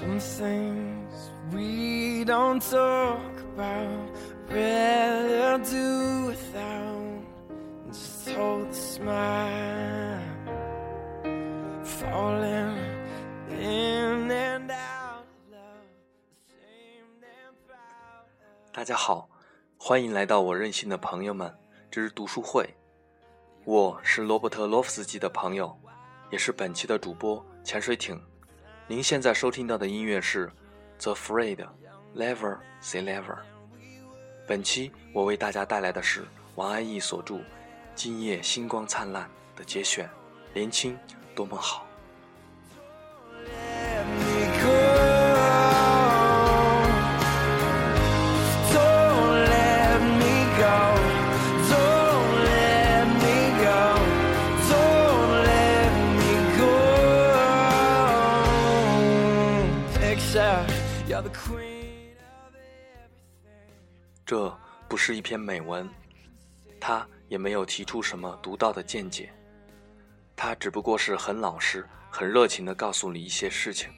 [0.00, 3.20] Some things we don't talk
[3.52, 4.08] about,
[4.48, 7.20] rather do without.
[7.88, 10.22] Just hold the smile,
[11.84, 12.78] falling
[13.50, 15.84] in and out of love,
[16.48, 18.24] ashamed and proud.
[18.72, 19.28] 大家好，
[19.76, 21.54] 欢迎来到我任性的朋友们
[21.90, 22.74] 之读书会。
[23.66, 25.78] 我是罗伯特·洛夫斯基的朋友，
[26.30, 28.18] 也是本期的主播潜水艇。
[28.90, 30.48] 您现在收听到的音乐是
[31.00, 33.38] 《The Freed，Never Say Never。
[34.48, 36.24] 本期我为大家带来的是
[36.56, 37.34] 王安忆所著
[37.94, 40.08] 《今夜星光灿烂》的节选，
[40.52, 40.98] 《年轻
[41.36, 41.86] 多么好》。
[64.24, 64.56] 这
[64.88, 65.88] 不是一篇美文，
[66.80, 69.32] 他也没有提出什么独到的见解，
[70.36, 73.90] 他只不过是很老实、很热情地告诉你一些事情，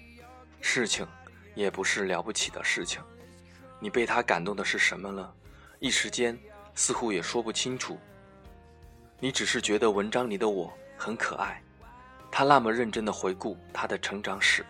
[0.60, 1.06] 事情
[1.54, 3.02] 也不是了不起的事情。
[3.78, 5.32] 你被他感动的是什么呢？
[5.80, 6.38] 一时间
[6.74, 7.98] 似乎也说不清楚。
[9.18, 11.62] 你只是觉得文章里的我很可爱，
[12.30, 14.64] 他那么认真地回顾他的成长史，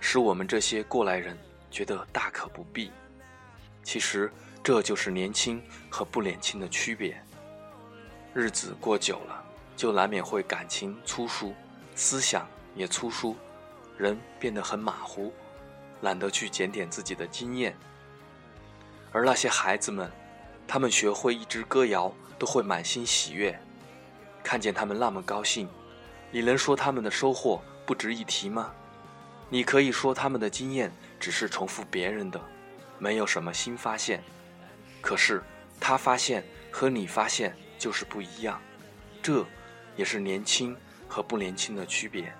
[0.00, 1.36] 使我们这些过来人
[1.76, 2.90] 觉得大可不必。
[3.82, 4.32] 其实
[4.64, 7.22] 这就是年轻和不年轻的区别。
[8.32, 9.44] 日子过久了，
[9.76, 11.54] 就难免会感情粗疏，
[11.94, 13.36] 思想也粗疏，
[13.98, 15.34] 人变得很马虎，
[16.00, 17.76] 懒得去检点自己的经验。
[19.12, 20.10] 而那些孩子们，
[20.66, 23.60] 他们学会一支歌谣都会满心喜悦，
[24.42, 25.68] 看见他们那么高兴，
[26.30, 28.72] 你能说他们的收获不值一提吗？
[29.48, 32.40] 你可以说他们的经验只是重复别人的，
[32.98, 34.22] 没有什么新发现。
[35.00, 35.42] 可是
[35.80, 38.60] 他发现和你发现就是不一样，
[39.22, 39.46] 这
[39.94, 40.76] 也是年轻
[41.06, 42.32] 和不年轻的区别。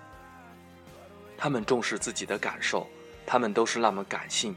[1.39, 2.89] 他们重视自己的感受，
[3.25, 4.57] 他们都是那么感性，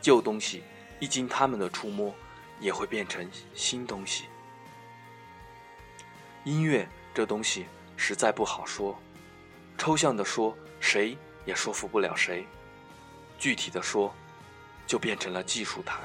[0.00, 0.62] 旧东西
[1.00, 2.14] 一经他们的触摸，
[2.60, 4.24] 也会变成新东西。
[6.44, 7.66] 音乐这东西
[7.96, 8.98] 实在不好说，
[9.76, 12.44] 抽象的说，谁也说服不了谁；
[13.38, 14.14] 具体的说，
[14.86, 16.00] 就变成了技术谈。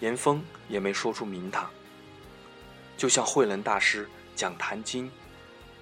[0.00, 1.68] 严峰也没说出名堂，
[2.96, 5.06] 就像慧能大师讲《坛经》，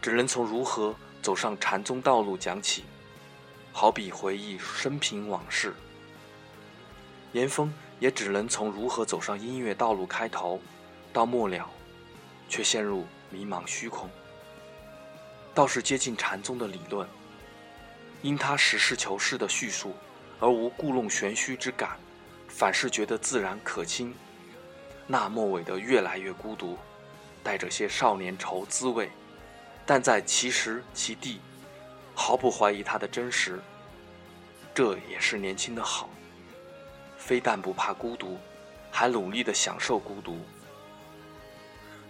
[0.00, 2.84] 只能从如何走上禅宗道路讲起，
[3.72, 5.74] 好比回忆生平往事。
[7.32, 10.60] 严峰也只能从如何走上音乐道路开头，
[11.12, 11.68] 到末了，
[12.48, 14.08] 却陷入迷茫虚空。
[15.54, 17.06] 倒是接近禅宗的理论，
[18.26, 19.94] 因他实事求是的叙述，
[20.40, 21.96] 而无故弄玄虚之感。
[22.48, 24.12] 反是觉得自然可亲，
[25.06, 26.76] 那末尾的越来越孤独，
[27.44, 29.08] 带着些少年愁滋味，
[29.84, 31.40] 但在其时其地，
[32.16, 33.60] 毫不怀疑他的真实。
[34.74, 36.10] 这也是年轻的好，
[37.16, 38.36] 非但不怕孤独，
[38.90, 40.40] 还努力的享受孤独。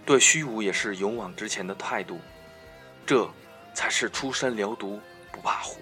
[0.03, 2.19] 对虚无也是勇往直前的态度，
[3.05, 3.29] 这
[3.75, 4.99] 才是初生牛犊
[5.31, 5.79] 不怕虎。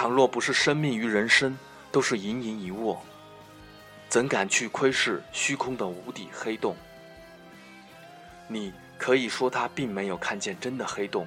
[0.00, 1.58] 倘若不是生命与人生，
[1.90, 3.02] 都是盈盈一握，
[4.08, 6.76] 怎敢去窥视虚空的无底黑洞？
[8.46, 11.26] 你可以说他并没有看见真的黑洞，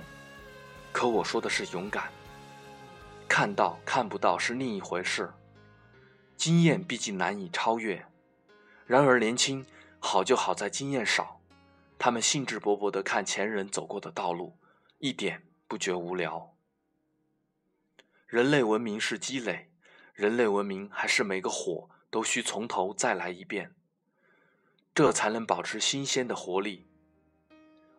[0.94, 2.10] 可我说的是勇敢。
[3.28, 5.30] 看到看不到是另一回事，
[6.38, 8.06] 经验毕竟难以超越。
[8.86, 9.66] 然而年轻
[10.00, 11.42] 好就好在经验少，
[12.00, 14.58] 他们兴致勃勃地看前人走过的道路，
[15.00, 16.56] 一点不觉无聊。
[18.32, 19.70] 人类文明是积累。
[20.14, 23.76] 人类文明还是每个火都需从头再来一遍，
[24.96, 26.88] 这才能保持新鲜的活力。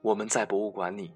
[0.01, 1.15] 我们在博物馆里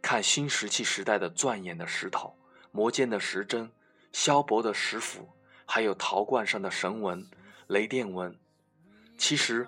[0.00, 2.38] 看新石器时代的钻眼的石头、
[2.70, 3.72] 磨尖的石针、
[4.12, 5.28] 削薄的石斧，
[5.66, 7.28] 还有陶罐上的神纹、
[7.66, 8.38] 雷电纹，
[9.16, 9.66] 其实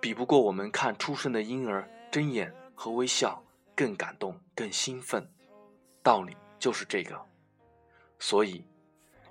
[0.00, 3.44] 比不过我们看出生的婴儿睁眼和微笑
[3.76, 5.30] 更感动、更兴奋。
[6.02, 7.24] 道理就是这个，
[8.18, 8.64] 所以。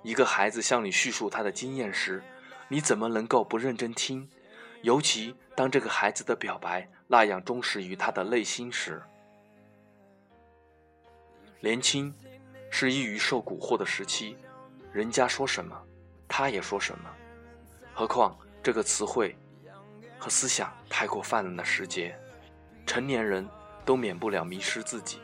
[0.04, 2.22] 一个孩子向你叙述他的经验时，
[2.68, 4.30] 你怎么能够不认真听？
[4.82, 9.02] 尤其当这个孩子的表白那样忠实于他的内心时。
[11.60, 12.14] 年轻
[12.70, 14.36] 是易于受蛊惑的时期，
[14.92, 15.76] 人家说什么，
[16.28, 17.10] 他也说什么。
[17.92, 19.36] 何况这个词汇
[20.16, 22.16] 和思想太过泛滥的时节，
[22.86, 23.46] 成年人
[23.84, 25.18] 都免不了迷失自己。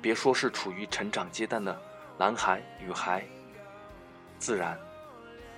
[0.00, 1.78] 别说是处于成长阶段的
[2.18, 3.24] 男孩、女孩。
[4.40, 4.76] 自然，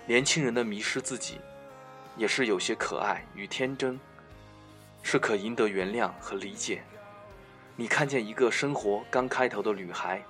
[0.06, 1.40] 年轻人的迷失自己，
[2.18, 3.98] 也是有些可爱与天真，
[5.02, 6.82] 是可赢得原谅和理解。
[7.76, 10.22] 你看见一个生活刚开头的女孩，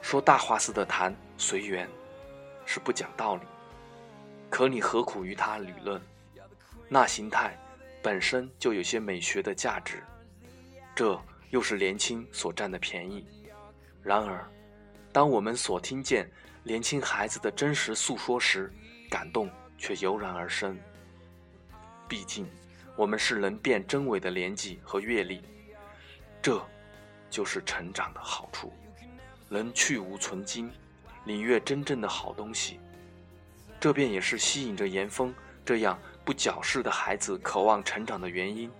[0.00, 1.86] 说大话似的谈随缘，
[2.64, 3.42] 是不讲道理。
[4.48, 6.00] 可你何苦与她理论？
[6.88, 7.58] 那形态
[8.02, 10.02] 本身就有些美学的价值，
[10.94, 11.20] 这
[11.50, 13.26] 又是年轻所占的便宜。
[14.02, 14.46] 然而，
[15.12, 16.30] 当我们所听见
[16.62, 18.72] 年轻孩子的真实诉说时，
[19.10, 20.78] 感动却油然而生。
[22.08, 22.48] 毕竟，
[22.96, 25.42] 我们是能辨真伪的年纪和阅历，
[26.40, 26.64] 这，
[27.28, 28.72] 就是成长的好处，
[29.50, 30.70] 能去无存菁，
[31.26, 32.80] 领略真正的好东西。
[33.78, 38.70] 这便也是吸引着严峰这样不矫饰的孩子渴望成长的原因。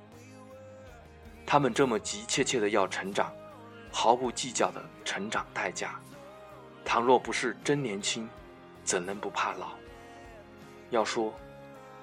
[1.44, 3.34] 他们这么急切切的要成长，
[3.90, 6.00] 毫不计较的成长代价。
[6.84, 8.28] 倘若不是真年轻，
[8.84, 9.70] 怎能不怕老？
[10.90, 11.32] 要说，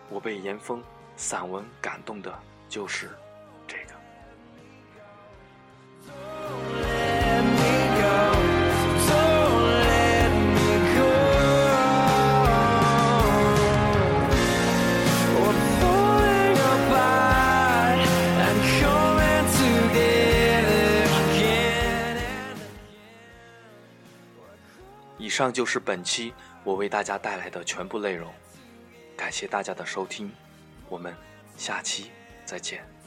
[0.10, 0.84] 我被严峰
[1.16, 2.34] 散文感动的，
[2.68, 3.10] 就是
[25.40, 26.34] 以上就是本期
[26.66, 28.30] 我为大家带来的全部内容，
[29.16, 30.30] 感谢大家的收听，
[30.90, 31.16] 我们
[31.56, 32.12] 下期
[32.44, 32.99] 再见。